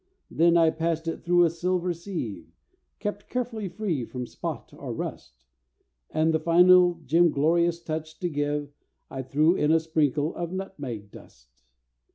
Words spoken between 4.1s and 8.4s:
spot or rust; And the final jimglorious touch to